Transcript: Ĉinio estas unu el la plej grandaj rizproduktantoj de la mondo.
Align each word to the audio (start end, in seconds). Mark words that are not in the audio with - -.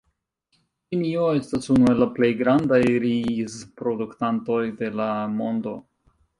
Ĉinio 0.95 1.27
estas 1.41 1.69
unu 1.75 1.91
el 1.91 2.01
la 2.05 2.09
plej 2.17 2.31
grandaj 2.41 2.81
rizproduktantoj 3.05 4.61
de 4.83 4.93
la 4.99 5.11
mondo. 5.39 5.79